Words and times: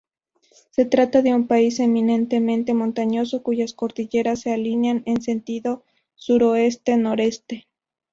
Se 0.71 0.85
trata 0.85 1.21
de 1.21 1.31
un 1.35 1.45
país 1.45 1.79
eminentemente 1.79 2.73
montañoso 2.73 3.43
cuyas 3.43 3.73
cordilleras 3.73 4.39
se 4.39 4.51
alinean 4.51 5.03
en 5.05 5.21
sentido 5.21 5.83
suroeste-noreste. 6.15 7.67